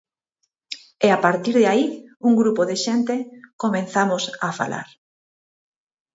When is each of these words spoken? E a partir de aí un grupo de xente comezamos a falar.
E 1.05 1.07
a 1.17 1.19
partir 1.25 1.53
de 1.61 1.65
aí 1.71 1.85
un 2.27 2.33
grupo 2.41 2.61
de 2.69 2.75
xente 2.85 3.15
comezamos 3.61 4.23
a 4.47 4.49
falar. 4.59 4.87